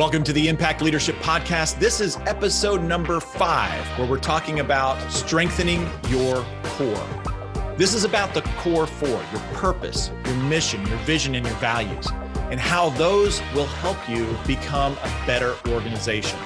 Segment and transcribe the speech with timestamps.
[0.00, 1.78] Welcome to the Impact Leadership Podcast.
[1.78, 7.06] This is episode number five, where we're talking about strengthening your core.
[7.76, 12.08] This is about the core four your purpose, your mission, your vision, and your values,
[12.50, 16.38] and how those will help you become a better organization.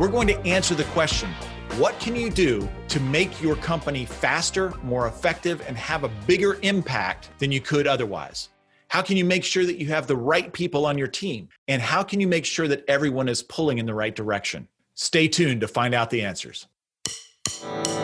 [0.00, 1.30] We're going to answer the question
[1.76, 6.58] what can you do to make your company faster, more effective, and have a bigger
[6.62, 8.48] impact than you could otherwise?
[8.88, 11.48] How can you make sure that you have the right people on your team?
[11.66, 14.68] And how can you make sure that everyone is pulling in the right direction?
[14.94, 16.68] Stay tuned to find out the answers.
[17.62, 18.00] Welcome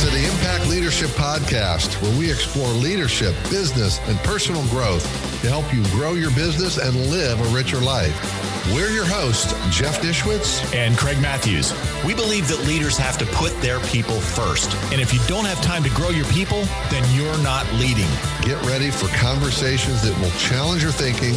[0.00, 5.04] to the Impact Leadership Podcast, where we explore leadership, business, and personal growth
[5.42, 8.51] to help you grow your business and live a richer life.
[8.70, 11.74] We're your hosts, Jeff Dishwitz and Craig Matthews.
[12.04, 14.72] We believe that leaders have to put their people first.
[14.92, 18.06] And if you don't have time to grow your people, then you're not leading.
[18.40, 21.34] Get ready for conversations that will challenge your thinking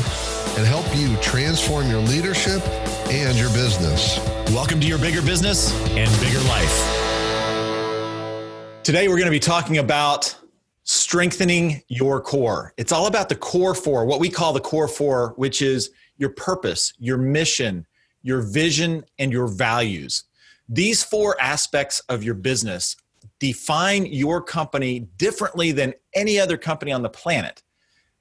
[0.55, 2.61] and help you transform your leadership
[3.09, 4.19] and your business.
[4.51, 6.73] Welcome to your bigger business and bigger life.
[8.83, 10.37] Today, we're going to be talking about
[10.83, 12.71] strengthening your core.
[12.77, 16.29] It's all about the core four, what we call the core four, which is your
[16.29, 17.85] purpose, your mission,
[18.21, 20.23] your vision, and your values.
[20.67, 22.95] These four aspects of your business
[23.39, 27.61] define your company differently than any other company on the planet,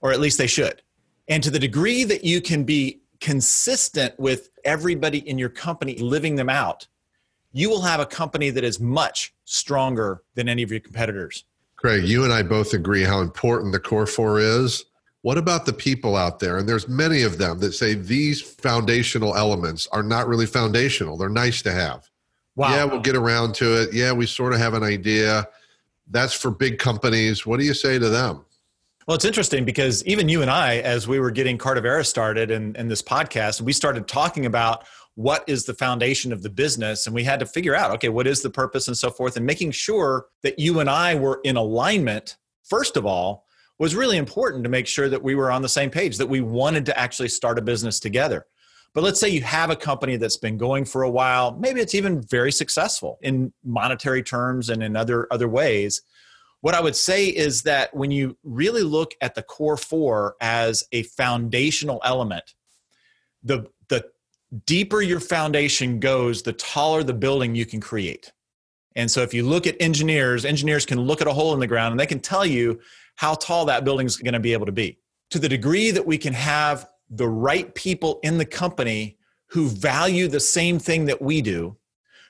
[0.01, 0.83] or at least they should.
[1.29, 6.37] And to the degree that you can be consistent with everybody in your company living
[6.37, 6.87] them out,
[7.53, 11.45] you will have a company that is much stronger than any of your competitors.
[11.77, 14.85] Craig, you and I both agree how important the core four is.
[15.25, 16.59] What about the people out there?
[16.59, 21.17] And there's many of them that say these foundational elements are not really foundational.
[21.17, 22.11] They're nice to have.
[22.57, 22.75] Wow.
[22.75, 23.95] Yeah, we'll get around to it.
[23.95, 25.49] Yeah, we sort of have an idea.
[26.11, 27.47] That's for big companies.
[27.47, 28.45] What do you say to them?
[29.07, 32.77] Well, it's interesting because even you and I, as we were getting Cardivera started and,
[32.77, 37.07] and this podcast, we started talking about what is the foundation of the business.
[37.07, 39.47] And we had to figure out, okay, what is the purpose and so forth, and
[39.47, 43.44] making sure that you and I were in alignment, first of all,
[43.79, 46.41] was really important to make sure that we were on the same page, that we
[46.41, 48.47] wanted to actually start a business together.
[48.95, 51.97] But let's say you have a company that's been going for a while, maybe it's
[51.97, 56.03] even very successful in monetary terms and in other other ways.
[56.61, 60.85] What I would say is that when you really look at the core 4 as
[60.93, 62.55] a foundational element,
[63.43, 64.07] the the
[64.65, 68.33] deeper your foundation goes, the taller the building you can create.
[68.97, 71.67] And so if you look at engineers, engineers can look at a hole in the
[71.67, 72.79] ground and they can tell you
[73.17, 74.99] how tall that building is going to be able to be.
[75.31, 80.29] To the degree that we can have the right people in the company who value
[80.29, 81.77] the same thing that we do,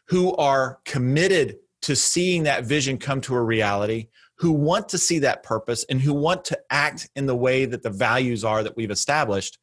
[0.09, 5.19] who are committed to seeing that vision come to a reality, who want to see
[5.21, 8.77] that purpose, and who want to act in the way that the values are that
[8.77, 9.59] we've established,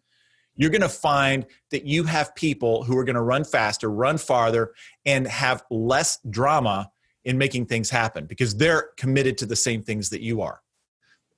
[0.56, 4.18] you're going to find that you have people who are going to run faster, run
[4.18, 4.74] farther,
[5.06, 6.92] and have less drama
[7.26, 10.62] in making things happen because they're committed to the same things that you are.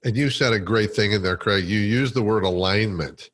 [0.04, 1.66] And you said a great thing in there, Craig.
[1.66, 3.30] You used the word alignment.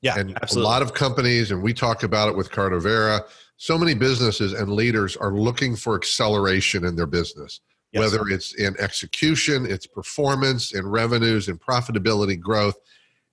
[0.00, 0.66] Yeah, and absolutely.
[0.66, 3.22] a lot of companies, and we talk about it with Cardivera.
[3.56, 7.60] So many businesses and leaders are looking for acceleration in their business,
[7.92, 8.00] yes.
[8.00, 12.76] whether it's in execution, it's performance, in revenues, in profitability, growth.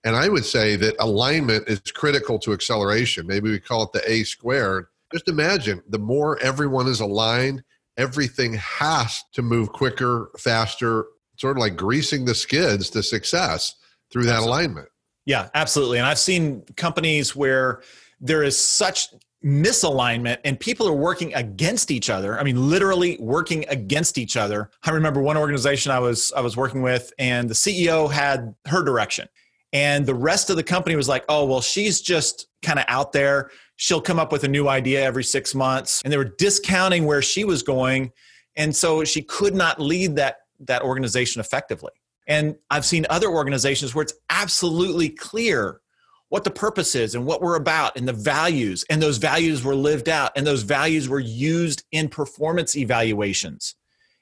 [0.04, 3.28] And I would say that alignment is critical to acceleration.
[3.28, 4.86] Maybe we call it the A squared.
[5.12, 7.64] Just imagine the more everyone is aligned,
[7.98, 11.06] everything has to move quicker, faster,
[11.42, 13.76] sort of like greasing the skids to success
[14.12, 14.60] through that absolutely.
[14.60, 14.88] alignment.
[15.26, 15.98] Yeah, absolutely.
[15.98, 17.82] And I've seen companies where
[18.20, 19.08] there is such
[19.44, 24.70] misalignment and people are working against each other i mean literally working against each other
[24.84, 28.84] i remember one organization i was i was working with and the ceo had her
[28.84, 29.28] direction
[29.74, 33.14] and the rest of the company was like oh well she's just kind of out
[33.14, 37.06] there she'll come up with a new idea every six months and they were discounting
[37.06, 38.12] where she was going
[38.58, 41.92] and so she could not lead that that organization effectively.
[42.28, 45.82] And I've seen other organizations where it's absolutely clear
[46.30, 48.86] what the purpose is and what we're about and the values.
[48.90, 53.76] And those values were lived out and those values were used in performance evaluations.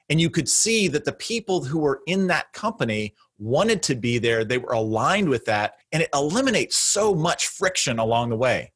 [0.09, 4.17] And you could see that the people who were in that company wanted to be
[4.17, 8.71] there, they were aligned with that, and it eliminates so much friction along the way.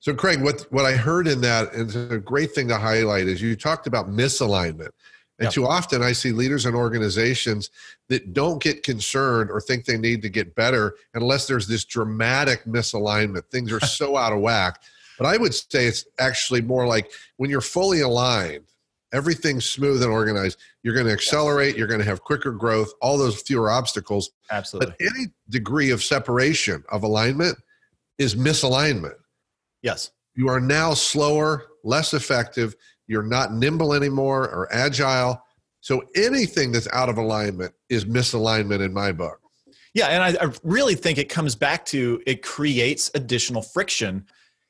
[0.00, 3.28] So, Craig, what, what I heard in that, that is a great thing to highlight
[3.28, 4.90] is you talked about misalignment.
[5.38, 5.52] And yep.
[5.52, 7.70] too often I see leaders and organizations
[8.08, 12.64] that don't get concerned or think they need to get better unless there's this dramatic
[12.64, 13.46] misalignment.
[13.46, 14.82] Things are so out of whack.
[15.18, 18.64] But I would say it's actually more like when you're fully aligned
[19.12, 23.18] everything's smooth and organized, you're going to accelerate, you're going to have quicker growth, all
[23.18, 24.30] those fewer obstacles.
[24.50, 24.94] Absolutely.
[24.98, 27.58] But any degree of separation of alignment
[28.18, 29.16] is misalignment.
[29.82, 30.10] Yes.
[30.34, 32.74] You are now slower, less effective,
[33.12, 35.40] you're not nimble anymore or agile.
[35.80, 39.38] So anything that's out of alignment is misalignment in my book.
[39.94, 44.24] Yeah, and I, I, really think it comes back to it creates additional friction.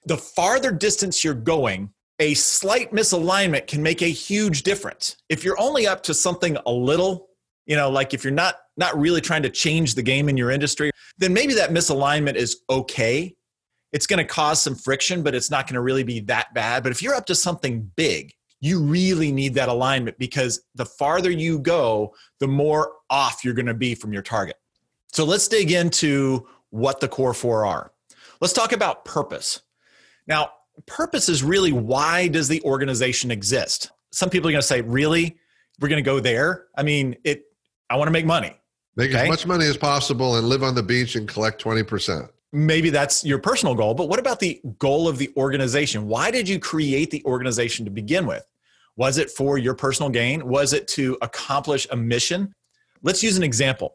[0.06, 5.16] The farther distance you're going, a slight misalignment can make a huge difference.
[5.28, 7.28] If you're only up to something a little,
[7.66, 10.50] you know, like if you're not not really trying to change the game in your
[10.50, 13.36] industry, then maybe that misalignment is okay.
[13.92, 16.82] It's going to cause some friction, but it's not going to really be that bad.
[16.82, 21.30] But if you're up to something big, you really need that alignment because the farther
[21.30, 24.56] you go, the more off you're going to be from your target.
[25.12, 27.92] So let's dig into what the core four are.
[28.40, 29.60] Let's talk about purpose.
[30.26, 30.50] Now,
[30.86, 33.90] purpose is really why does the organization exist?
[34.10, 35.38] Some people are going to say, really?
[35.80, 36.66] We're going to go there?
[36.76, 37.44] I mean, it
[37.90, 38.56] I want to make money.
[38.96, 39.24] Make okay?
[39.24, 42.28] as much money as possible and live on the beach and collect 20%.
[42.52, 46.06] Maybe that's your personal goal, but what about the goal of the organization?
[46.06, 48.44] Why did you create the organization to begin with?
[48.96, 50.46] Was it for your personal gain?
[50.46, 52.54] Was it to accomplish a mission?
[53.02, 53.94] Let's use an example.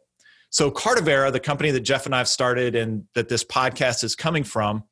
[0.50, 4.16] So, Cardivera, the company that Jeff and I have started and that this podcast is
[4.16, 4.84] coming from,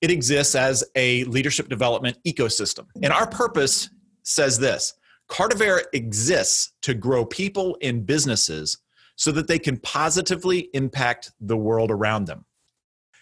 [0.00, 2.86] it exists as a leadership development ecosystem.
[3.02, 3.90] And our purpose
[4.22, 4.94] says this
[5.28, 8.78] Cardivera exists to grow people in businesses
[9.16, 12.44] so that they can positively impact the world around them.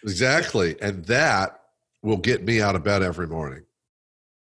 [0.05, 0.75] Exactly.
[0.81, 1.59] And that
[2.01, 3.63] will get me out of bed every morning.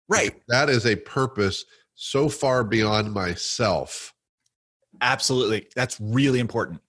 [0.10, 0.42] Right.
[0.48, 1.66] That is a purpose
[1.96, 4.14] so far beyond myself.
[5.02, 5.68] Absolutely.
[5.76, 6.82] That's really important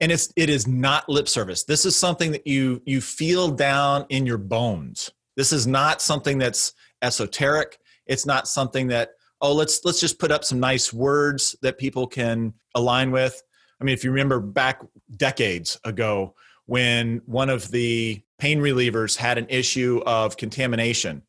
[0.00, 4.06] and it's it is not lip service this is something that you you feel down
[4.08, 6.72] in your bones this is not something that's
[7.02, 9.10] esoteric it's not something that
[9.40, 13.42] oh let's let's just put up some nice words that people can align with
[13.80, 14.80] i mean if you remember back
[15.16, 16.34] decades ago
[16.70, 21.22] when one of the pain relievers had an issue of contamination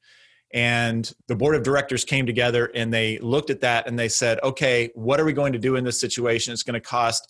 [0.54, 4.40] and the board of directors came together and they looked at that and they said
[4.44, 7.28] okay what are we going to do in this situation it's going to cost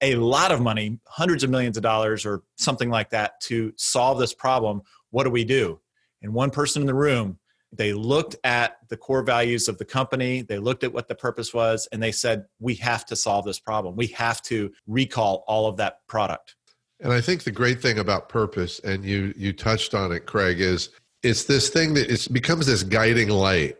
[0.00, 4.18] a lot of money, hundreds of millions of dollars or something like that to solve
[4.18, 4.82] this problem.
[5.10, 5.80] What do we do?
[6.22, 7.38] And one person in the room,
[7.72, 11.52] they looked at the core values of the company, they looked at what the purpose
[11.52, 13.96] was, and they said, We have to solve this problem.
[13.96, 16.54] We have to recall all of that product.
[17.00, 20.60] And I think the great thing about purpose, and you you touched on it, Craig,
[20.60, 20.90] is
[21.22, 23.76] it's this thing that it becomes this guiding light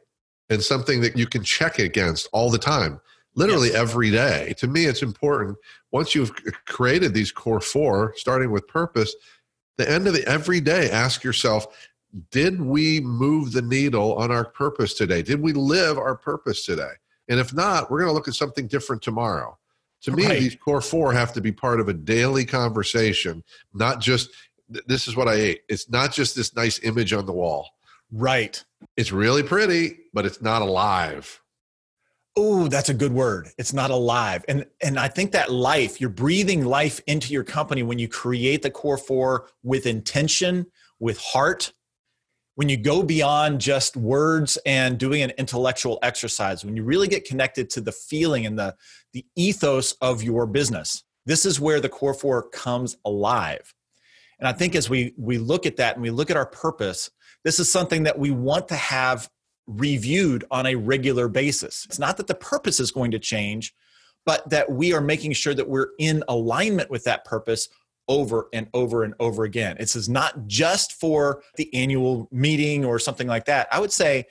[0.51, 3.01] and something that you can check against all the time
[3.35, 3.77] literally yes.
[3.77, 4.53] every day.
[4.59, 5.57] To me, it's important
[5.93, 6.33] once you've
[6.67, 9.15] created these core four, starting with purpose,
[9.77, 11.89] the end of the every day, ask yourself,
[12.31, 15.23] did we move the needle on our purpose today?
[15.23, 16.93] Did we live our purpose today?
[17.29, 19.57] And if not, we're going to look at something different tomorrow.
[20.03, 20.39] To me, right.
[20.39, 23.43] these core four have to be part of a daily conversation,
[23.75, 24.31] not just
[24.87, 25.63] this is what I ate.
[25.69, 27.69] It's not just this nice image on the wall.
[28.13, 28.63] Right.
[28.97, 31.41] It's really pretty, but it's not alive
[32.39, 36.09] oh that's a good word it's not alive and and i think that life you're
[36.09, 40.65] breathing life into your company when you create the core four with intention
[41.01, 41.73] with heart
[42.55, 47.25] when you go beyond just words and doing an intellectual exercise when you really get
[47.25, 48.73] connected to the feeling and the
[49.13, 53.75] the ethos of your business this is where the core four comes alive
[54.39, 57.11] and i think as we we look at that and we look at our purpose
[57.45, 59.29] this is something that we want to have
[59.69, 61.85] reviewed on a regular basis.
[61.85, 63.75] It's not that the purpose is going to change,
[64.27, 67.69] but that we are making sure that we're in alignment with that purpose
[68.09, 69.77] over and over and over again.
[69.79, 73.69] Is not just for the annual meeting or something like that.
[73.71, 74.25] I would say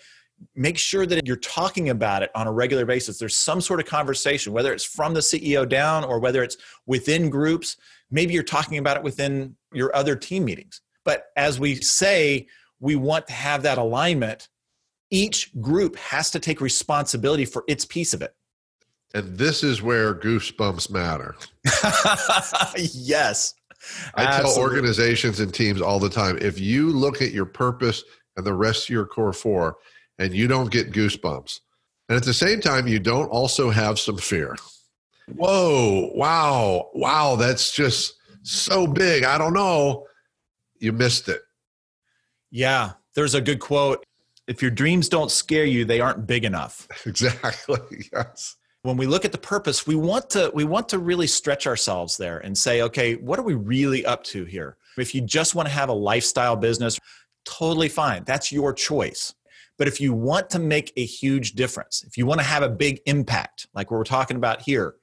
[0.56, 3.18] make sure that you're talking about it on a regular basis.
[3.18, 7.30] There's some sort of conversation, whether it's from the CEO down or whether it's within
[7.30, 7.78] groups.
[8.12, 10.82] Maybe you're talking about it within your other team meetings.
[11.04, 12.48] But as we say,
[12.80, 14.50] we want to have that alignment
[15.10, 18.36] each group has to take responsibility for its piece of it.
[19.14, 21.36] And this is where goosebumps matter.
[22.76, 23.54] yes.
[24.16, 24.54] I absolutely.
[24.54, 28.04] tell organizations and teams all the time if you look at your purpose
[28.36, 29.78] and the rest of your core four
[30.20, 31.60] and you don't get goosebumps,
[32.10, 34.56] and at the same time, you don't also have some fear.
[35.36, 39.24] Whoa, wow, wow, that's just so big.
[39.24, 40.06] I don't know.
[40.80, 41.42] You missed it.
[42.50, 44.06] Yeah, there's a good quote
[44.48, 46.88] if your dreams don't scare you, they aren't big enough.
[47.06, 47.80] Exactly.
[48.14, 48.56] Yes.
[48.84, 52.16] When we look at the purpose, we want to we want to really stretch ourselves
[52.16, 54.78] there and say, okay, what are we really up to here?
[54.98, 56.98] If you just want to have a lifestyle business,
[57.44, 58.24] totally fine.
[58.24, 59.34] That's your choice.
[59.78, 62.70] But if you want to make a huge difference, if you want to have a
[62.70, 64.96] big impact, like what we're talking about here,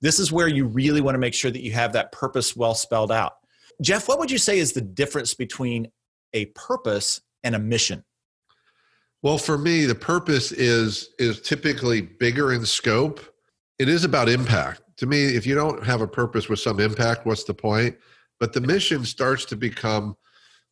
[0.00, 2.74] this is where you really want to make sure that you have that purpose well
[2.74, 3.34] spelled out.
[3.82, 5.90] Jeff, what would you say is the difference between
[6.32, 8.04] a purpose and a mission?
[9.22, 13.20] Well, for me, the purpose is is typically bigger in scope.
[13.78, 14.82] It is about impact.
[14.98, 17.96] To me, if you don't have a purpose with some impact, what's the point?
[18.38, 20.16] But the mission starts to become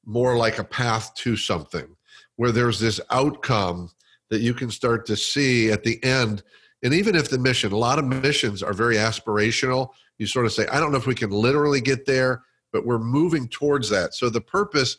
[0.06, 1.94] more like a path to something
[2.38, 3.90] where there's this outcome
[4.30, 6.44] that you can start to see at the end.
[6.84, 10.52] And even if the mission, a lot of missions are very aspirational, you sort of
[10.52, 12.42] say, I don't know if we can literally get there,
[12.72, 14.14] but we're moving towards that.
[14.14, 14.98] So the purpose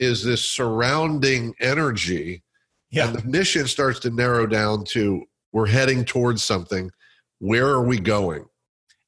[0.00, 2.42] is this surrounding energy.
[2.90, 3.06] Yeah.
[3.06, 5.22] And the mission starts to narrow down to
[5.52, 6.90] we're heading towards something.
[7.38, 8.44] Where are we going?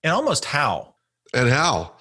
[0.05, 0.95] And almost how.
[1.35, 1.95] And how.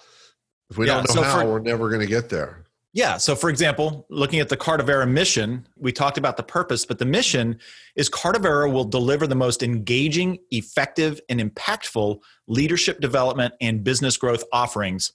[0.70, 2.63] If we yeah, don't know so how, for, we're never going to get there.
[2.94, 3.18] Yeah.
[3.18, 7.06] So, for example, looking at the Cardivera mission, we talked about the purpose, but the
[7.06, 7.58] mission
[7.96, 14.44] is Cardivera will deliver the most engaging, effective, and impactful leadership development and business growth
[14.54, 15.12] offerings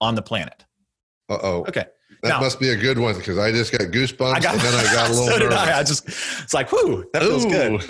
[0.00, 0.64] on the planet.
[1.28, 1.58] Uh oh.
[1.68, 1.84] Okay.
[2.22, 4.62] That now, must be a good one because I just got goosebumps I got, and
[4.62, 5.58] then I got a little so nervous.
[5.58, 5.78] I.
[5.78, 5.82] I.
[5.84, 7.82] just, it's like, whoo, that feels good.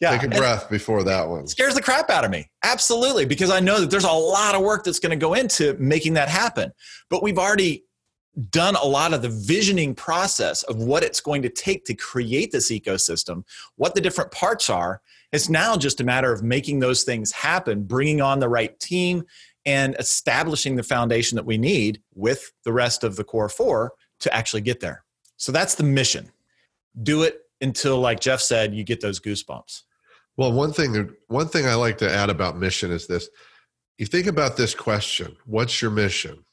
[0.00, 0.18] Yeah.
[0.18, 1.46] Take a breath before that one.
[1.46, 2.50] Scares the crap out of me.
[2.64, 3.24] Absolutely.
[3.24, 6.14] Because I know that there's a lot of work that's going to go into making
[6.14, 6.72] that happen.
[7.08, 7.84] But we've already
[8.50, 12.50] done a lot of the visioning process of what it's going to take to create
[12.50, 13.44] this ecosystem,
[13.76, 15.02] what the different parts are.
[15.32, 19.24] It's now just a matter of making those things happen, bringing on the right team,
[19.66, 24.34] and establishing the foundation that we need with the rest of the core four to
[24.34, 25.04] actually get there.
[25.36, 26.30] So that's the mission.
[27.02, 29.82] Do it until, like Jeff said, you get those goosebumps.
[30.36, 33.28] Well, one thing one thing I like to add about mission is this.
[33.98, 36.44] You think about this question, what's your mission?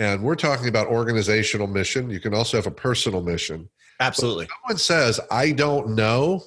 [0.00, 2.08] And we're talking about organizational mission.
[2.08, 3.68] You can also have a personal mission.
[4.00, 4.48] Absolutely.
[4.48, 6.42] someone says, I don't know.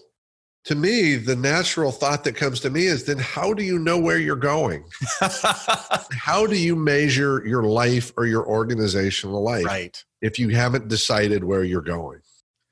[0.65, 4.00] To me, the natural thought that comes to me is then how do you know
[4.00, 4.86] where you're going?
[5.22, 9.65] how do you measure your life or your organizational life?
[9.65, 10.03] Right.
[10.22, 12.22] If you haven't decided where you're going.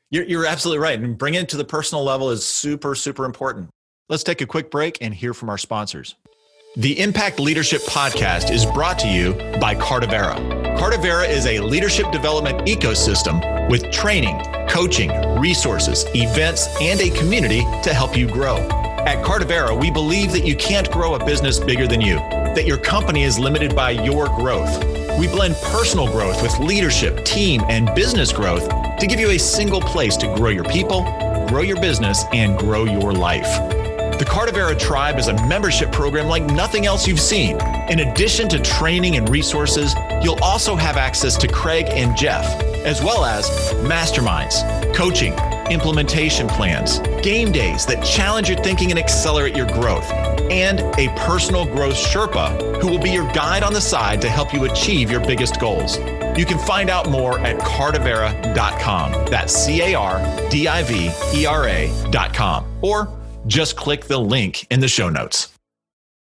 [0.09, 1.00] You're, you're absolutely right.
[1.00, 3.69] And bringing it to the personal level is super, super important.
[4.09, 6.15] Let's take a quick break and hear from our sponsors.
[6.75, 10.61] The Impact Leadership Podcast is brought to you by Cardivera.
[10.81, 14.35] Cardivera is a leadership development ecosystem with training,
[14.67, 18.57] coaching, resources, events, and a community to help you grow.
[19.05, 22.79] At Cardivera, we believe that you can't grow a business bigger than you, that your
[22.79, 24.83] company is limited by your growth.
[25.19, 29.81] We blend personal growth with leadership, team, and business growth to give you a single
[29.81, 31.03] place to grow your people,
[31.47, 33.71] grow your business, and grow your life.
[34.17, 37.59] The Cardivera Tribe is a membership program like nothing else you've seen.
[37.89, 42.45] In addition to training and resources, you'll also have access to Craig and Jeff,
[42.85, 43.49] as well as
[43.83, 45.33] masterminds, coaching,
[45.71, 50.09] implementation plans, game days that challenge your thinking and accelerate your growth,
[50.51, 54.53] and a personal growth Sherpa who will be your guide on the side to help
[54.53, 55.97] you achieve your biggest goals.
[56.37, 59.11] You can find out more at cardivera.com.
[59.29, 62.65] That's C A R D I V E R A.com.
[62.81, 63.09] Or
[63.47, 65.49] just click the link in the show notes.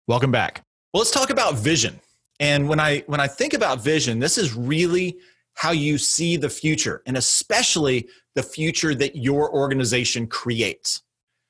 [0.08, 0.62] Welcome back.
[0.92, 2.00] Well, let's talk about vision.
[2.40, 5.18] And when I when I think about vision, this is really
[5.54, 11.02] how you see the future and especially the future that your organization creates.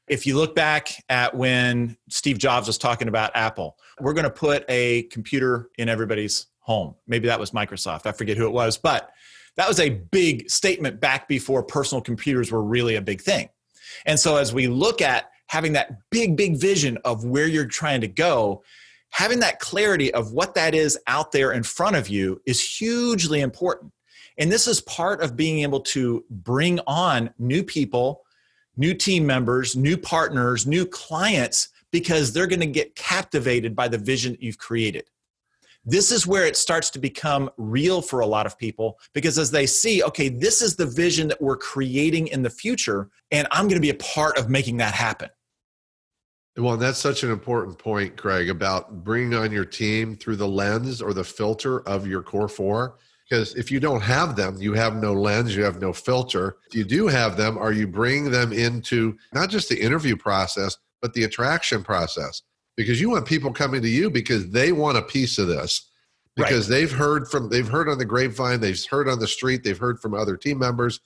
[0.09, 4.31] If you look back at when Steve Jobs was talking about Apple, we're going to
[4.31, 6.97] put a computer in everybody's home.
[7.07, 8.07] Maybe that was Microsoft.
[8.07, 9.11] I forget who it was, but
[9.57, 13.49] that was a big statement back before personal computers were really a big thing.
[14.07, 18.01] And so as we look at having that big, big vision of where you're trying
[18.01, 18.63] to go,
[19.11, 23.41] having that clarity of what that is out there in front of you is hugely
[23.41, 23.93] important.
[24.39, 28.23] And this is part of being able to bring on new people,
[28.77, 33.99] new team members, new partners, new clients, because they're going to get captivated by the
[33.99, 35.05] vision that you've created.
[35.85, 39.51] This is where it starts to become real for a lot of people because as
[39.51, 43.65] they see, okay, this is the vision that we're creating in the future, and I'm
[43.65, 45.31] going to be a part of making that happen.
[46.57, 51.01] Well, that's such an important point, Craig, about bringing on your team through the lens
[51.01, 52.97] or the filter of your core four.
[53.29, 56.57] Because if you don't have them, you have no lens, you have no filter.
[56.67, 60.77] If you do have them, are you bringing them into not just the interview process,
[61.01, 62.43] but the attraction process?
[62.77, 65.91] Because you want people coming to you because they want a piece of this.
[66.35, 66.79] Because right.
[66.79, 70.01] they've heard from they've heard on the grapevine, they've heard on the street, they've heard
[70.01, 71.01] from other team members.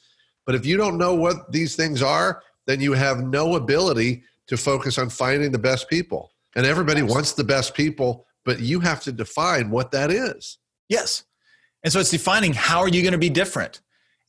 [0.46, 4.56] But if you don't know what these things are, then you have no ability to
[4.56, 6.32] focus on finding the best people.
[6.56, 10.58] And everybody wants the best people, but you have to define what that is.
[10.88, 11.24] Yes.
[11.82, 13.80] And so it's defining how are you going to be different?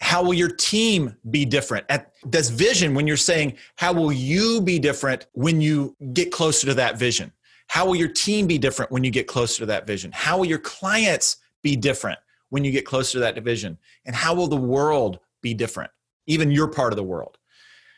[0.02, 1.86] How will your team be different?
[1.90, 6.68] At this vision, when you're saying, how will you be different when you get closer
[6.68, 7.32] to that vision?
[7.68, 10.12] How will your team be different when you get closer to that vision?
[10.14, 12.20] How will your clients be different
[12.50, 13.78] when you get closer to that division?
[14.06, 15.92] And how will the world be different?
[16.28, 17.38] Even your part of the world.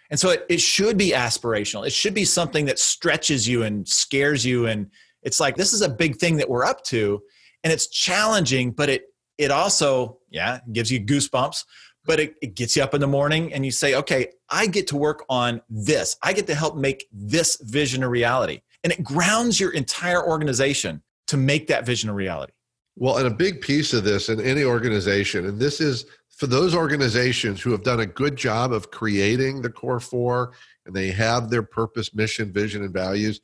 [0.09, 1.85] And so it, it should be aspirational.
[1.85, 4.67] It should be something that stretches you and scares you.
[4.67, 4.89] And
[5.23, 7.21] it's like, this is a big thing that we're up to.
[7.63, 9.05] And it's challenging, but it
[9.37, 11.63] it also, yeah, gives you goosebumps,
[12.05, 14.87] but it, it gets you up in the morning and you say, okay, I get
[14.87, 16.17] to work on this.
[16.23, 18.61] I get to help make this vision a reality.
[18.83, 22.53] And it grounds your entire organization to make that vision a reality.
[22.95, 26.05] Well, and a big piece of this in any organization, and this is
[26.37, 30.53] for those organizations who have done a good job of creating the core four
[30.85, 33.41] and they have their purpose, mission, vision, and values,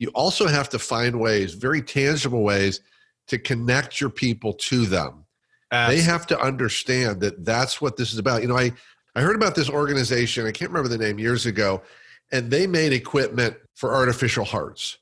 [0.00, 2.80] you also have to find ways, very tangible ways,
[3.28, 5.24] to connect your people to them.
[5.70, 6.02] Absolutely.
[6.02, 8.42] They have to understand that that's what this is about.
[8.42, 8.72] You know, I,
[9.14, 11.82] I heard about this organization, I can't remember the name years ago,
[12.32, 14.98] and they made equipment for artificial hearts.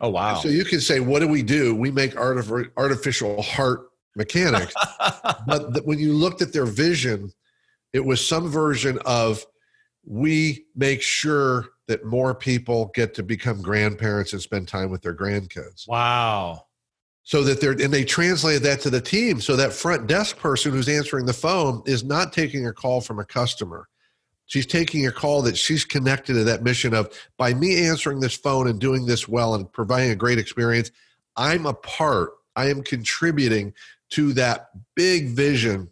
[0.00, 0.36] Oh, wow.
[0.36, 1.74] So you can say, what do we do?
[1.74, 4.74] We make artificial heart mechanics.
[5.46, 7.32] but the, when you looked at their vision,
[7.92, 9.44] it was some version of
[10.04, 15.14] we make sure that more people get to become grandparents and spend time with their
[15.14, 15.86] grandkids.
[15.88, 16.66] Wow
[17.24, 20.72] so that they're and they translated that to the team so that front desk person
[20.72, 23.88] who's answering the phone is not taking a call from a customer
[24.46, 28.34] she's taking a call that she's connected to that mission of by me answering this
[28.34, 30.90] phone and doing this well and providing a great experience
[31.36, 33.72] i'm a part i am contributing
[34.12, 35.90] to that big vision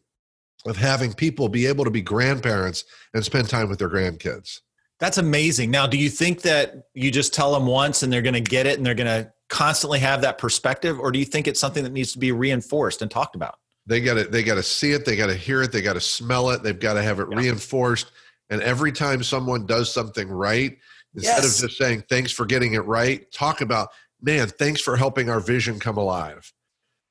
[0.66, 2.84] of having people be able to be grandparents
[3.14, 4.60] and spend time with their grandkids.
[4.98, 5.70] That's amazing.
[5.70, 8.66] Now do you think that you just tell them once and they're going to get
[8.66, 11.82] it and they're going to constantly have that perspective or do you think it's something
[11.82, 13.58] that needs to be reinforced and talked about?
[13.86, 15.94] They got to they got to see it they got to hear it they got
[15.94, 17.38] to smell it they've got to have it yeah.
[17.38, 18.12] reinforced.
[18.50, 20.76] And every time someone does something right
[21.14, 21.56] instead yes.
[21.62, 23.88] of just saying thanks for getting it right talk about
[24.20, 26.52] man thanks for helping our vision come alive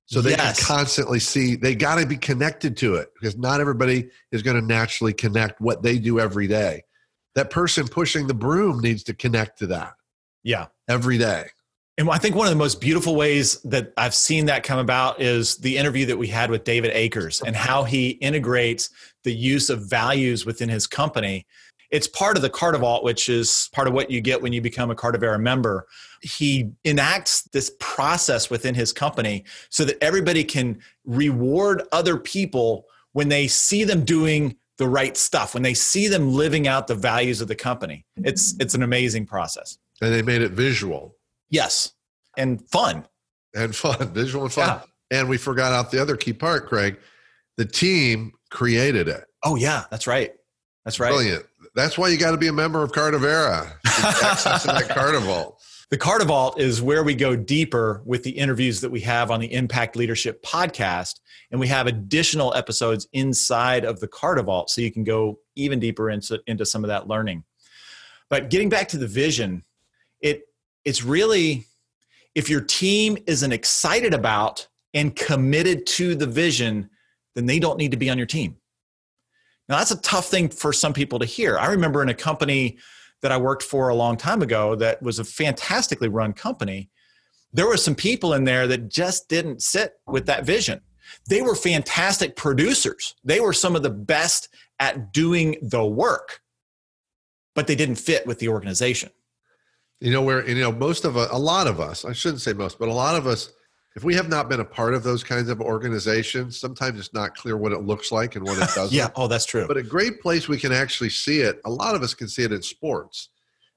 [0.09, 0.57] so they yes.
[0.57, 4.60] can constantly see they got to be connected to it because not everybody is going
[4.60, 6.84] to naturally connect what they do every day
[7.36, 9.93] that person pushing the broom needs to connect to that
[10.43, 11.45] yeah every day
[11.99, 15.19] and I think one of the most beautiful ways that I've seen that come about
[15.19, 18.89] is the interview that we had with David Akers and how he integrates
[19.25, 21.45] the use of values within his company.
[21.91, 24.89] It's part of the Cardivault, which is part of what you get when you become
[24.89, 25.88] a Cardivera member.
[26.21, 33.29] He enacts this process within his company so that everybody can reward other people when
[33.29, 37.41] they see them doing the right stuff, when they see them living out the values
[37.41, 38.05] of the company.
[38.17, 39.77] It's it's an amazing process.
[40.01, 41.15] And they made it visual
[41.49, 41.93] Yes.
[42.38, 43.05] And fun.
[43.55, 44.82] And fun, visual and fun.
[45.12, 45.19] Yeah.
[45.19, 46.97] And we forgot out the other key part, Craig.
[47.58, 49.25] The team created it.
[49.43, 50.34] Oh, yeah, that's right.
[50.86, 51.10] That's right.
[51.10, 51.45] Brilliant.
[51.75, 53.71] That's why you got to be a member of Cardivera.
[53.86, 55.55] Access to that Cardivault.
[55.91, 59.52] The Cardivault is where we go deeper with the interviews that we have on the
[59.52, 61.19] Impact Leadership podcast.
[61.49, 66.12] And we have additional episodes inside of the Cardivault so you can go even deeper
[66.12, 67.43] into, into some of that learning.
[68.30, 69.63] But getting back to the vision,
[70.21, 70.43] it
[70.86, 71.65] it's really
[72.36, 76.91] if your team isn't excited about and committed to the vision,
[77.34, 78.58] then they don't need to be on your team.
[79.67, 81.58] Now, that's a tough thing for some people to hear.
[81.58, 82.78] I remember in a company
[83.21, 86.89] that I worked for a long time ago that was a fantastically run company,
[87.53, 90.82] there were some people in there that just didn't sit with that vision.
[91.27, 96.41] They were fantastic producers, they were some of the best at doing the work,
[97.55, 99.10] but they didn't fit with the organization.
[99.99, 102.05] You know where you know most of a, a lot of us.
[102.05, 103.51] I shouldn't say most, but a lot of us.
[103.95, 107.36] If we have not been a part of those kinds of organizations, sometimes it's not
[107.36, 108.91] clear what it looks like and what it doesn't.
[108.91, 109.67] yeah, oh, that's true.
[109.67, 111.60] But a great place we can actually see it.
[111.65, 113.30] A lot of us can see it in sports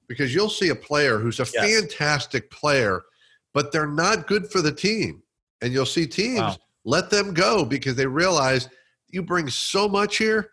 [0.09, 1.55] because you'll see a player who's a yes.
[1.55, 3.03] fantastic player,
[3.55, 5.23] but they're not good for the team,
[5.63, 6.57] and you'll see teams wow.
[6.85, 8.69] let them go because they realize
[9.09, 10.51] you bring so much here,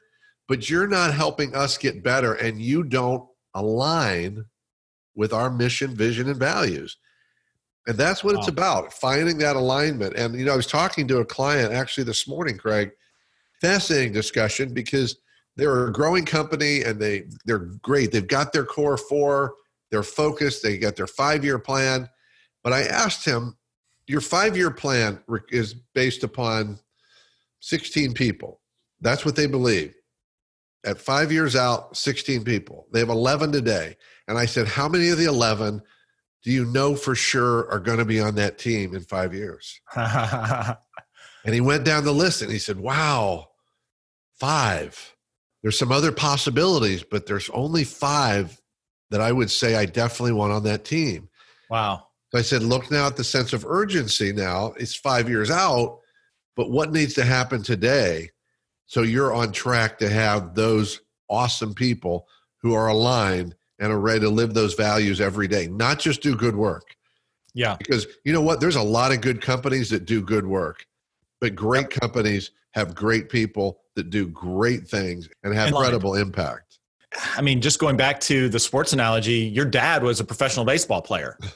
[0.48, 4.46] but you're not helping us get better, and you don't align
[5.16, 6.98] with our mission, vision, and values.
[7.88, 8.40] And that's what wow.
[8.40, 10.16] it's about, finding that alignment.
[10.16, 12.92] And, you know, I was talking to a client actually this morning, Craig,
[13.62, 15.18] fascinating discussion because
[15.56, 18.12] they're a growing company and they, they're great.
[18.12, 19.56] They've got their core four,
[19.92, 22.10] they're focused, they got their five year plan.
[22.64, 23.58] But I asked him,
[24.08, 26.80] your five year plan is based upon
[27.62, 28.60] 16 people.
[29.02, 29.94] That's what they believe.
[30.86, 32.88] At five years out, 16 people.
[32.92, 33.98] They have 11 today.
[34.28, 35.82] And I said, How many of the 11
[36.44, 39.82] do you know for sure are going to be on that team in five years?
[39.96, 40.78] and
[41.46, 43.50] he went down the list and he said, Wow,
[44.40, 45.16] Five.
[45.62, 48.60] There's some other possibilities, but there's only five
[49.10, 51.28] that I would say I definitely want on that team.
[51.70, 52.08] Wow.
[52.32, 54.74] So I said, look now at the sense of urgency now.
[54.78, 56.00] It's five years out,
[56.56, 58.30] but what needs to happen today
[58.86, 62.28] so you're on track to have those awesome people
[62.62, 66.36] who are aligned and are ready to live those values every day, not just do
[66.36, 66.96] good work.
[67.54, 67.76] Yeah.
[67.78, 68.60] Because you know what?
[68.60, 70.86] There's a lot of good companies that do good work,
[71.42, 72.02] but great yep.
[72.02, 76.80] companies have great people that do great things and have incredible impact.
[77.36, 81.02] I mean, just going back to the sports analogy, your dad was a professional baseball
[81.02, 81.38] player.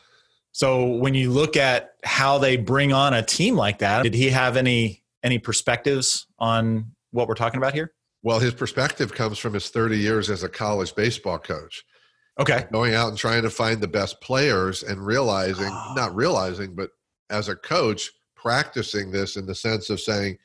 [0.56, 4.30] So when you look at how they bring on a team like that, did he
[4.30, 7.94] have any any perspectives on what we're talking about here?
[8.22, 11.84] Well, his perspective comes from his 30 years as a college baseball coach.
[12.40, 12.66] Okay.
[12.72, 15.94] Going out and trying to find the best players and realizing, oh.
[15.96, 16.90] not realizing, but
[17.30, 20.38] as a coach, practicing this in the sense of saying,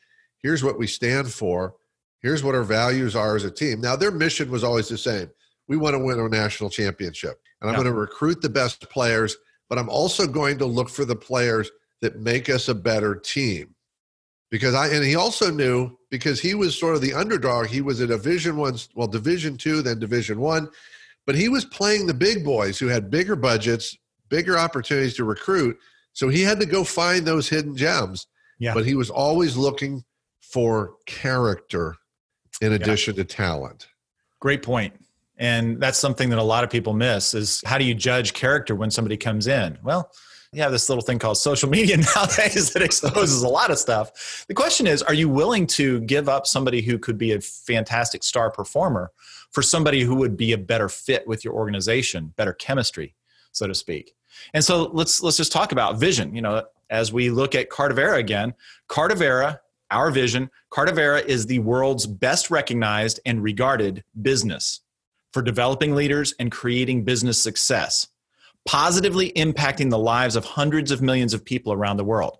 [0.42, 1.74] here's what we stand for,
[2.20, 3.80] here's what our values are as a team.
[3.80, 5.30] Now, their mission was always the same
[5.68, 7.40] we want to win a national championship.
[7.60, 9.36] And I'm going to recruit the best players,
[9.68, 11.70] but I'm also going to look for the players
[12.00, 13.74] that make us a better team.
[14.50, 18.00] Because I, and he also knew because he was sort of the underdog, he was
[18.00, 20.70] a division one, well, division two, then division one,
[21.28, 23.94] but he was playing the big boys who had bigger budgets,
[24.30, 25.76] bigger opportunities to recruit.
[26.14, 28.26] So he had to go find those hidden gems.
[28.58, 28.72] Yeah.
[28.72, 30.04] But he was always looking
[30.40, 31.96] for character
[32.62, 33.24] in addition yeah.
[33.24, 33.88] to talent.
[34.40, 34.94] Great point.
[35.36, 38.74] And that's something that a lot of people miss is how do you judge character
[38.74, 39.76] when somebody comes in?
[39.82, 40.10] Well,
[40.52, 44.44] you have this little thing called social media nowadays that exposes a lot of stuff.
[44.48, 48.22] The question is, are you willing to give up somebody who could be a fantastic
[48.22, 49.10] star performer
[49.50, 53.14] for somebody who would be a better fit with your organization, better chemistry,
[53.52, 54.14] so to speak?
[54.54, 56.34] And so let's let's just talk about vision.
[56.34, 58.54] You know, as we look at Cardivera again,
[58.88, 59.58] Cardivera
[59.90, 64.80] our vision, Cardivera is the world's best recognized and regarded business
[65.32, 68.08] for developing leaders and creating business success,
[68.68, 72.36] positively impacting the lives of hundreds of millions of people around the world.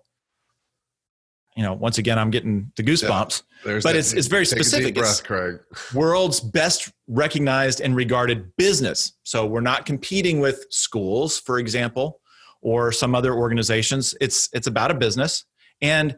[1.55, 4.93] You know, once again, I'm getting the goosebumps, yeah, but it's, it's very specific.
[4.93, 5.59] Breath, Craig.
[5.91, 9.13] world's best recognized and regarded business.
[9.23, 12.21] So we're not competing with schools, for example,
[12.61, 14.13] or some other organizations.
[14.21, 15.45] It's, it's about a business.
[15.81, 16.15] And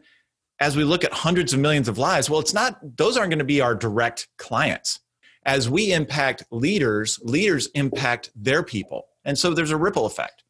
[0.60, 3.38] as we look at hundreds of millions of lives, well, it's not, those aren't going
[3.38, 5.00] to be our direct clients.
[5.46, 9.06] As we impact leaders, leaders impact their people.
[9.24, 10.44] And so there's a ripple effect.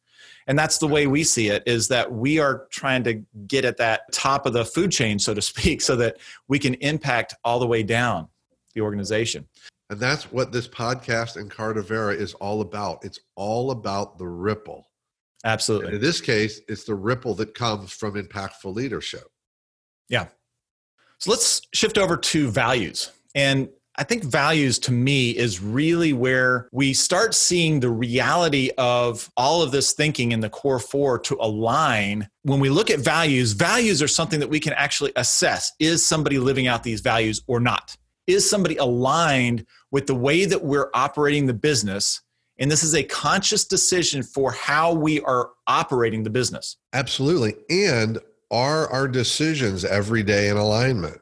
[0.47, 3.77] And that's the way we see it is that we are trying to get at
[3.77, 7.59] that top of the food chain, so to speak, so that we can impact all
[7.59, 8.27] the way down
[8.73, 9.47] the organization.
[9.89, 13.05] And that's what this podcast and Cardivera is all about.
[13.05, 14.89] It's all about the ripple.
[15.45, 15.87] Absolutely.
[15.87, 19.25] And in this case, it's the ripple that comes from impactful leadership.
[20.09, 20.27] Yeah.
[21.19, 23.11] So let's shift over to values.
[23.35, 29.29] And I think values to me is really where we start seeing the reality of
[29.37, 32.27] all of this thinking in the core four to align.
[32.41, 35.71] When we look at values, values are something that we can actually assess.
[35.79, 37.95] Is somebody living out these values or not?
[38.25, 42.21] Is somebody aligned with the way that we're operating the business?
[42.57, 46.77] And this is a conscious decision for how we are operating the business.
[46.93, 47.55] Absolutely.
[47.69, 51.19] And are our decisions every day in alignment?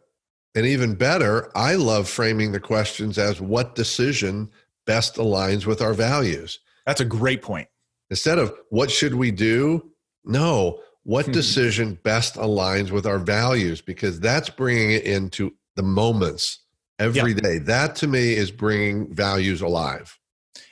[0.55, 4.49] And even better, I love framing the questions as what decision
[4.85, 6.59] best aligns with our values.
[6.85, 7.67] That's a great point.
[8.09, 9.91] Instead of what should we do?
[10.25, 11.31] No, what hmm.
[11.31, 13.81] decision best aligns with our values?
[13.81, 16.59] Because that's bringing it into the moments
[16.99, 17.39] every yeah.
[17.39, 17.57] day.
[17.57, 20.17] That to me is bringing values alive.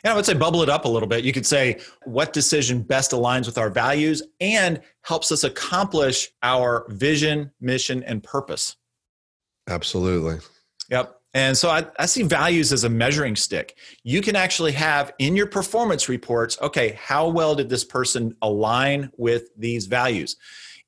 [0.04, 1.24] And I would say bubble it up a little bit.
[1.24, 6.86] You could say what decision best aligns with our values and helps us accomplish our
[6.90, 8.78] vision, mission, and purpose.
[9.70, 10.38] Absolutely.
[10.90, 11.16] Yep.
[11.34, 13.78] And so I, I, see values as a measuring stick.
[14.04, 19.12] You can actually have in your performance reports, okay, how well did this person align
[19.16, 20.38] with these values?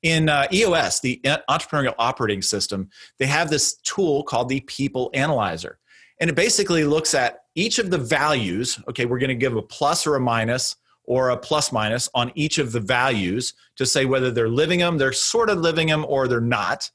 [0.02, 2.90] In uh, EOS, the Entrepreneurial Operating System,
[3.20, 5.78] they have this tool called the People Analyzer.
[6.20, 8.80] And it basically looks at each of the values.
[8.88, 12.32] Okay, we're going to give a plus or a minus or a plus minus on
[12.34, 16.04] each of the values to say whether they're living them, they're sort of living them,
[16.08, 16.90] or they're not.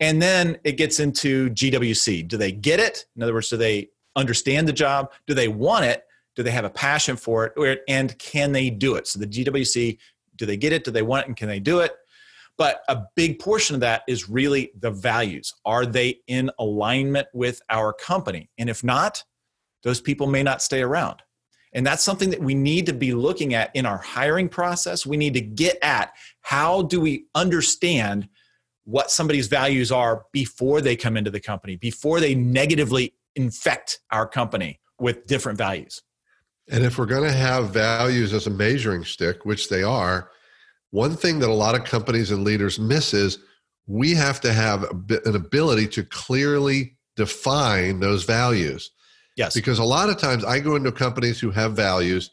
[0.00, 2.26] And then it gets into GWC.
[2.28, 3.06] Do they get it?
[3.16, 5.12] In other words, do they understand the job?
[5.26, 6.04] Do they want it?
[6.36, 7.82] Do they have a passion for it?
[7.88, 9.06] And can they do it?
[9.06, 9.98] So the GWC,
[10.36, 10.84] do they get it?
[10.84, 11.28] Do they want it?
[11.28, 11.92] And can they do it?
[12.56, 15.54] But a big portion of that is really the values.
[15.64, 18.50] Are they in alignment with our company?
[18.58, 19.22] And if not,
[19.82, 21.22] those people may not stay around.
[21.72, 25.04] And that's something that we need to be looking at in our hiring process.
[25.04, 28.28] We need to get at how do we understand
[28.84, 34.26] what somebody's values are before they come into the company, before they negatively infect our
[34.26, 36.02] company with different values.
[36.70, 40.30] And if we're going to have values as a measuring stick, which they are,
[40.90, 43.38] one thing that a lot of companies and leaders miss is
[43.86, 48.90] we have to have an ability to clearly define those values.
[49.36, 49.54] Yes.
[49.54, 52.30] Because a lot of times I go into companies who have values,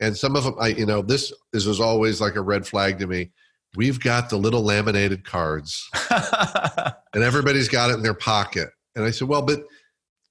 [0.00, 2.98] and some of them, I, you know, this is, is always like a red flag
[3.00, 3.32] to me.
[3.76, 8.70] We've got the little laminated cards, and everybody's got it in their pocket.
[8.94, 9.64] And I said, well, but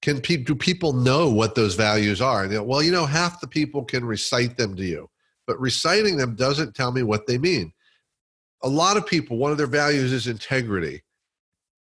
[0.01, 2.43] can pe- do people know what those values are?
[2.43, 5.09] And they go, well, you know, half the people can recite them to you,
[5.45, 7.73] but reciting them doesn't tell me what they mean.
[8.63, 11.03] A lot of people, one of their values is integrity.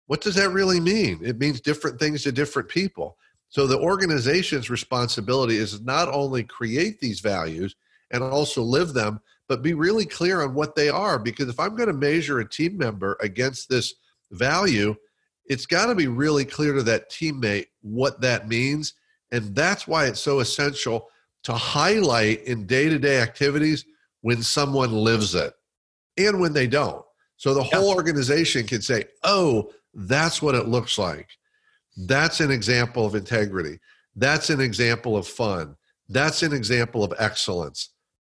[0.07, 1.19] What does that really mean?
[1.21, 3.17] It means different things to different people.
[3.49, 7.75] So the organization's responsibility is not only create these values
[8.11, 11.19] and also live them, but be really clear on what they are.
[11.19, 13.95] Because if I'm going to measure a team member against this
[14.31, 14.95] value,
[15.45, 18.93] it's got to be really clear to that teammate what that means.
[19.31, 21.09] And that's why it's so essential
[21.43, 23.85] to highlight in day to day activities
[24.21, 25.53] when someone lives it
[26.17, 27.03] and when they don't.
[27.37, 31.29] So the whole organization can say, oh, that's what it looks like.
[31.95, 33.79] That's an example of integrity.
[34.15, 35.75] That's an example of fun.
[36.09, 37.89] That's an example of excellence.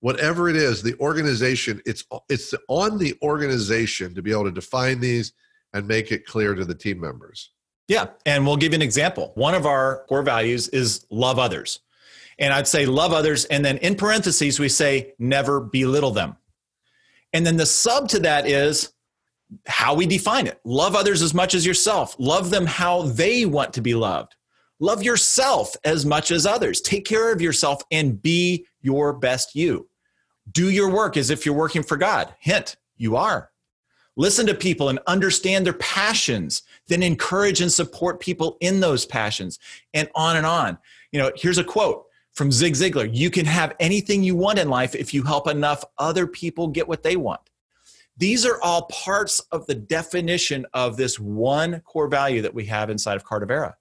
[0.01, 4.99] Whatever it is, the organization, it's it's on the organization to be able to define
[4.99, 5.33] these
[5.73, 7.51] and make it clear to the team members.
[7.87, 9.31] Yeah, and we'll give you an example.
[9.35, 11.79] One of our core values is love others.
[12.39, 16.37] And I'd say love others and then in parentheses we say never belittle them.
[17.33, 18.93] And then the sub to that is
[19.67, 20.59] how we define it.
[20.63, 22.15] Love others as much as yourself.
[22.17, 24.35] Love them how they want to be loved.
[24.79, 26.81] Love yourself as much as others.
[26.81, 29.87] Take care of yourself and be your best you.
[30.51, 32.33] Do your work as if you're working for God.
[32.39, 33.51] Hint, you are.
[34.17, 39.57] Listen to people and understand their passions, then encourage and support people in those passions,
[39.93, 40.77] and on and on.
[41.11, 44.69] You know, here's a quote from Zig Ziglar You can have anything you want in
[44.69, 47.41] life if you help enough other people get what they want.
[48.17, 52.89] These are all parts of the definition of this one core value that we have
[52.89, 53.75] inside of Cardivera.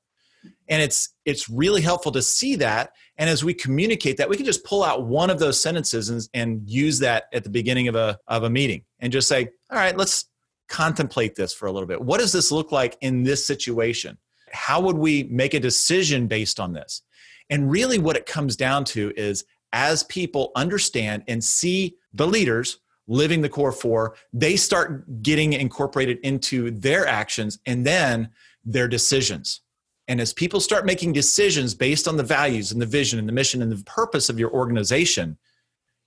[0.69, 2.93] And it's it's really helpful to see that.
[3.19, 6.27] And as we communicate that, we can just pull out one of those sentences and,
[6.33, 9.79] and use that at the beginning of a, of a meeting and just say, all
[9.79, 10.27] right, let's
[10.69, 12.01] contemplate this for a little bit.
[12.01, 14.17] What does this look like in this situation?
[14.53, 17.03] How would we make a decision based on this?
[17.51, 22.79] And really, what it comes down to is as people understand and see the leaders
[23.07, 28.31] living the core four, they start getting incorporated into their actions and then
[28.65, 29.63] their decisions.
[30.11, 33.33] And as people start making decisions based on the values and the vision and the
[33.33, 35.39] mission and the purpose of your organization,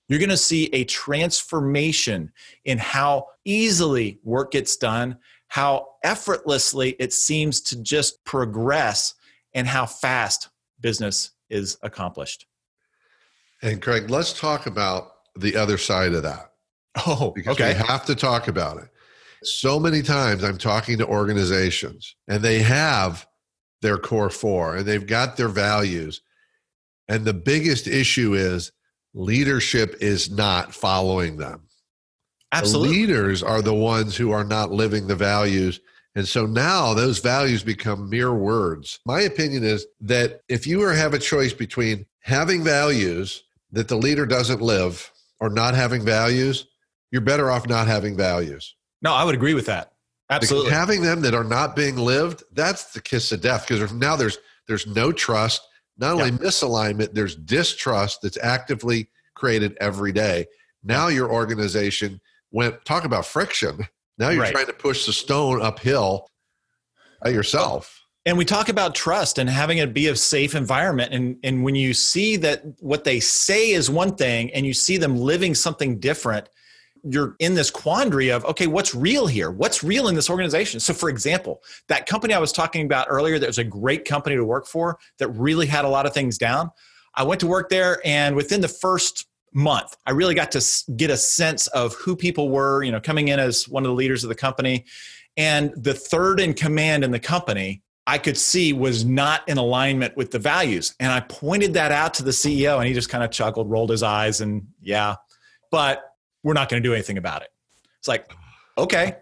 [0.09, 2.29] you're going to see a transformation
[2.65, 9.13] in how easily work gets done, how effortlessly it seems to just progress,
[9.53, 10.49] and how fast
[10.81, 12.45] business is accomplished.
[13.61, 16.49] And Craig, let's talk about the other side of that.
[17.07, 17.69] Oh, because okay.
[17.69, 18.89] we have to talk about it.
[19.43, 23.25] So many times I'm talking to organizations and they have
[23.83, 26.21] their core four and they've got their values.
[27.07, 28.71] And the biggest issue is
[29.13, 31.67] leadership is not following them.
[32.51, 32.87] Absolutely.
[32.87, 35.79] The leaders are the ones who are not living the values.
[36.15, 38.99] And so now those values become mere words.
[39.05, 44.25] My opinion is that if you have a choice between having values that the leader
[44.25, 46.67] doesn't live or not having values,
[47.11, 48.75] you're better off not having values.
[49.01, 49.92] No, I would agree with that.
[50.33, 50.69] Absolutely.
[50.69, 53.67] Because having them that are not being lived, that's the kiss of death.
[53.67, 55.61] Because now there's there's no trust.
[55.97, 60.47] Not only misalignment, there's distrust that's actively created every day.
[60.83, 62.19] Now your organization
[62.51, 63.87] went talk about friction.
[64.17, 64.53] Now you're right.
[64.53, 66.29] trying to push the stone uphill
[67.21, 68.03] by yourself.
[68.25, 71.13] And we talk about trust and having it be a safe environment.
[71.13, 74.97] And, and when you see that what they say is one thing and you see
[74.97, 76.47] them living something different,
[77.03, 80.93] you're in this quandary of okay what's real here what's real in this organization so
[80.93, 84.45] for example that company i was talking about earlier that was a great company to
[84.45, 86.71] work for that really had a lot of things down
[87.15, 90.63] i went to work there and within the first month i really got to
[90.95, 93.95] get a sense of who people were you know coming in as one of the
[93.95, 94.85] leaders of the company
[95.35, 100.17] and the third in command in the company I could see was not in alignment
[100.17, 100.93] with the values.
[100.99, 103.91] And I pointed that out to the CEO and he just kind of chuckled, rolled
[103.91, 105.15] his eyes, and yeah.
[105.71, 106.03] But
[106.43, 107.49] we're not going to do anything about it.
[107.99, 108.31] It's like,
[108.77, 109.17] okay.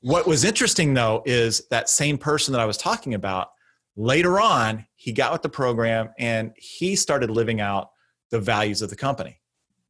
[0.00, 3.50] What was interesting though is that same person that I was talking about,
[3.94, 7.90] later on, he got with the program and he started living out
[8.30, 9.38] the values of the company.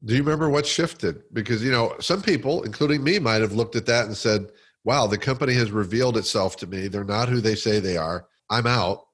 [0.04, 1.22] Do you remember what shifted?
[1.32, 4.50] Because, you know, some people, including me, might have looked at that and said,
[4.84, 6.88] wow, the company has revealed itself to me.
[6.88, 8.26] They're not who they say they are.
[8.50, 9.04] I'm out.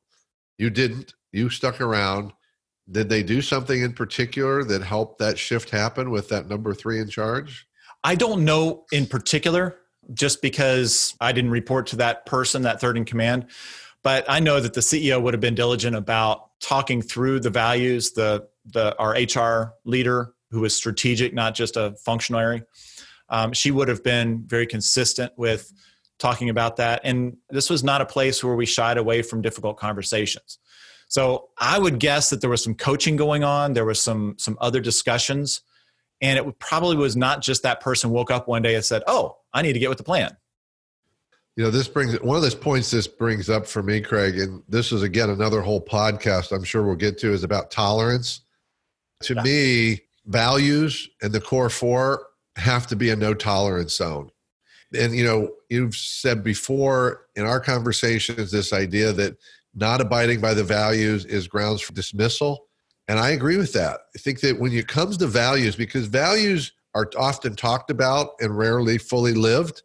[0.56, 1.12] You didn't.
[1.30, 2.32] You stuck around.
[2.90, 7.00] Did they do something in particular that helped that shift happen with that number three
[7.00, 7.66] in charge?
[8.02, 9.76] I don't know in particular,
[10.14, 13.46] just because I didn't report to that person, that third in command.
[14.02, 18.12] But I know that the CEO would have been diligent about talking through the values.
[18.12, 22.62] The the our HR leader, who was strategic, not just a functionary,
[23.28, 25.72] um, she would have been very consistent with
[26.18, 27.00] talking about that.
[27.04, 30.58] And this was not a place where we shied away from difficult conversations.
[31.08, 33.72] So I would guess that there was some coaching going on.
[33.72, 35.62] There was some some other discussions,
[36.20, 39.38] and it probably was not just that person woke up one day and said, "Oh,
[39.52, 40.36] I need to get with the plan."
[41.56, 44.62] You know, this brings one of those points this brings up for me, Craig, and
[44.68, 48.42] this is again another whole podcast I'm sure we'll get to is about tolerance.
[49.22, 49.42] To yeah.
[49.42, 54.30] me, values and the core four have to be a no tolerance zone.
[54.96, 59.36] And you know, you've said before in our conversations this idea that
[59.78, 62.66] not abiding by the values is grounds for dismissal.
[63.06, 64.00] And I agree with that.
[64.14, 68.56] I think that when it comes to values, because values are often talked about and
[68.56, 69.82] rarely fully lived,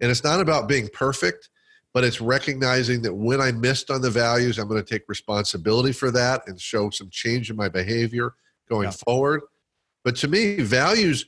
[0.00, 1.50] and it's not about being perfect,
[1.92, 5.92] but it's recognizing that when I missed on the values, I'm going to take responsibility
[5.92, 8.34] for that and show some change in my behavior
[8.68, 8.96] going yeah.
[9.06, 9.42] forward.
[10.02, 11.26] But to me, values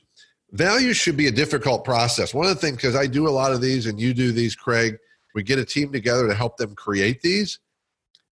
[0.51, 2.33] values should be a difficult process.
[2.33, 4.55] One of the things because I do a lot of these and you do these,
[4.55, 4.97] Craig,
[5.35, 7.59] we get a team together to help them create these.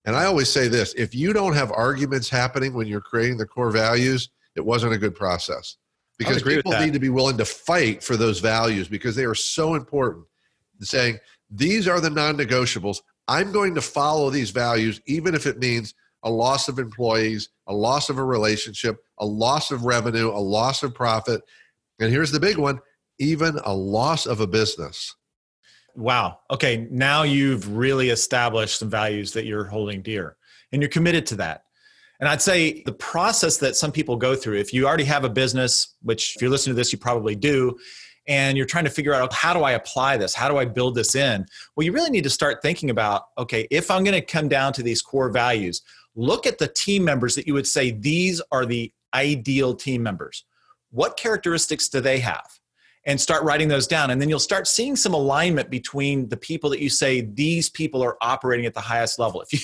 [0.05, 3.47] And I always say this if you don't have arguments happening when you're creating the
[3.47, 5.77] core values, it wasn't a good process
[6.19, 9.75] because people need to be willing to fight for those values because they are so
[9.75, 10.25] important.
[10.81, 11.19] Saying
[11.51, 13.01] these are the non-negotiables.
[13.29, 17.75] I'm going to follow these values, even if it means a loss of employees, a
[17.75, 21.43] loss of a relationship, a loss of revenue, a loss of profit.
[21.99, 22.81] And here's the big one
[23.19, 25.15] even a loss of a business.
[26.01, 26.39] Wow.
[26.51, 26.89] Okay.
[26.91, 30.39] Now you've really established some values that you're holding dear
[30.73, 31.65] and you're committed to that.
[32.21, 35.29] And I'd say the process that some people go through, if you already have a
[35.29, 37.79] business, which if you're listening to this, you probably do,
[38.27, 40.35] and you're trying to figure out how do I apply this?
[40.35, 41.45] How do I build this in?
[41.77, 44.73] Well, you really need to start thinking about okay, if I'm going to come down
[44.75, 45.83] to these core values,
[46.15, 50.45] look at the team members that you would say these are the ideal team members.
[50.91, 52.60] What characteristics do they have?
[53.07, 54.11] And start writing those down.
[54.11, 58.05] And then you'll start seeing some alignment between the people that you say these people
[58.05, 59.41] are operating at the highest level.
[59.41, 59.61] If you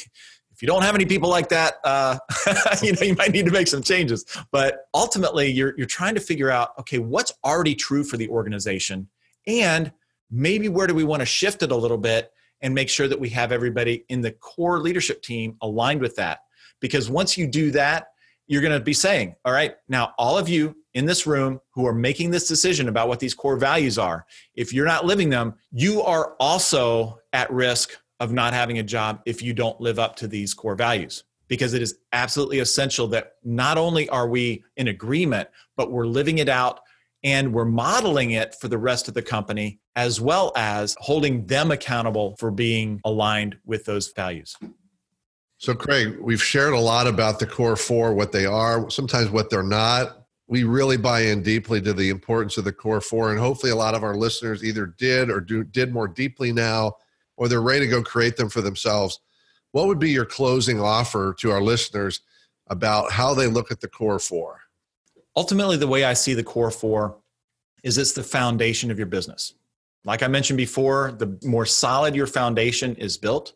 [0.57, 2.17] if you don't have any people like that, uh,
[2.83, 4.25] you know, you might need to make some changes.
[4.51, 9.07] But ultimately, you're, you're trying to figure out, okay, what's already true for the organization?
[9.47, 9.93] And
[10.31, 13.21] maybe where do we want to shift it a little bit and make sure that
[13.21, 16.39] we have everybody in the core leadership team aligned with that?
[16.81, 18.07] Because once you do that,
[18.47, 21.87] you're going to be saying, all right, now all of you in this room who
[21.87, 25.55] are making this decision about what these core values are, if you're not living them,
[25.71, 30.17] you are also at risk of not having a job if you don't live up
[30.17, 31.25] to these core values.
[31.49, 36.39] Because it is absolutely essential that not only are we in agreement but we're living
[36.39, 36.81] it out
[37.23, 41.71] and we're modeling it for the rest of the company as well as holding them
[41.71, 44.57] accountable for being aligned with those values.
[45.59, 49.51] So craig we've shared a lot about the core four what they are sometimes what
[49.51, 53.41] they're not we really buy in deeply to the importance of the core four and
[53.41, 56.93] hopefully a lot of our listeners either did or do did more deeply now
[57.37, 59.21] or they're ready to go create them for themselves,
[59.73, 62.21] what would be your closing offer to our listeners
[62.69, 64.61] about how they look at the core four?
[65.37, 67.17] Ultimately, the way I see the core four
[67.83, 69.55] is it's the foundation of your business.
[70.05, 73.53] Like I mentioned before, the more solid your foundation is built,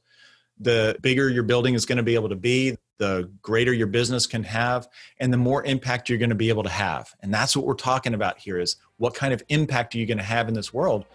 [0.59, 4.27] the bigger your building is going to be able to be, the greater your business
[4.27, 4.87] can have,
[5.19, 7.13] and the more impact you're going to be able to have.
[7.23, 10.19] And that's what we're talking about here is what kind of impact are you going
[10.19, 11.07] to have in this world?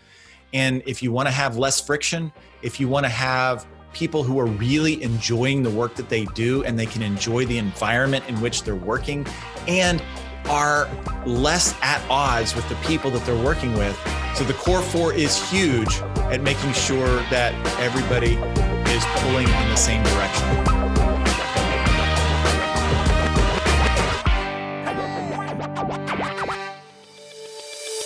[0.51, 4.39] And if you want to have less friction, if you want to have people who
[4.39, 8.41] are really enjoying the work that they do and they can enjoy the environment in
[8.41, 9.25] which they're working
[9.67, 10.01] and
[10.45, 10.89] are
[11.25, 13.95] less at odds with the people that they're working with.
[14.35, 18.33] So the core four is huge at making sure that everybody
[18.91, 21.14] is pulling in the same direction.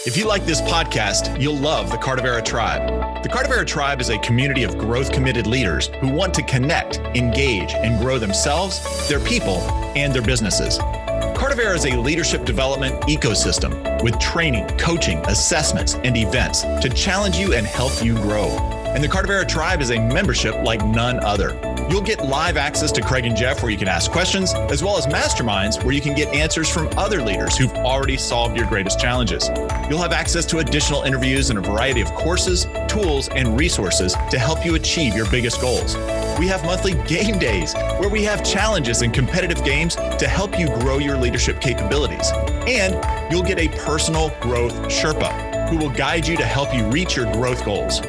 [0.10, 3.22] If you like this podcast, you'll love the Cardivera Tribe.
[3.22, 7.74] The Cardivera Tribe is a community of growth committed leaders who want to connect, engage,
[7.74, 9.60] and grow themselves, their people,
[9.96, 10.80] and their businesses.
[10.80, 17.54] Cardivera is a leadership development ecosystem with training, coaching, assessments, and events to challenge you
[17.54, 18.48] and help you grow.
[18.88, 21.50] And the Cardivera Tribe is a membership like none other.
[21.90, 25.00] You'll get live access to Craig and Jeff where you can ask questions, as well
[25.00, 29.00] as masterminds where you can get answers from other leaders who've already solved your greatest
[29.00, 29.50] challenges.
[29.90, 34.38] You'll have access to additional interviews and a variety of courses, tools, and resources to
[34.38, 35.96] help you achieve your biggest goals.
[36.38, 40.68] We have monthly game days where we have challenges and competitive games to help you
[40.68, 42.32] grow your leadership capabilities.
[42.68, 42.94] And
[43.32, 47.32] you'll get a personal growth Sherpa who will guide you to help you reach your
[47.34, 48.00] growth goals.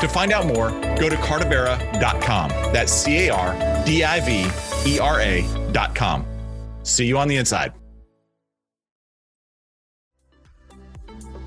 [0.00, 2.48] To find out more, go to cardivera.com.
[2.72, 6.24] That's C A R D I V E R A.com.
[6.82, 7.74] See you on the inside.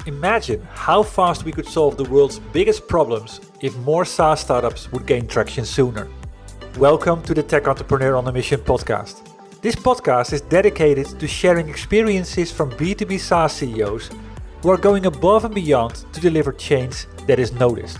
[0.05, 5.07] Imagine how fast we could solve the world's biggest problems if more SaaS startups would
[5.07, 6.07] gain traction sooner.
[6.77, 9.27] Welcome to the Tech Entrepreneur on a Mission podcast.
[9.61, 14.11] This podcast is dedicated to sharing experiences from B2B SaaS CEOs
[14.61, 17.99] who are going above and beyond to deliver change that is noticed.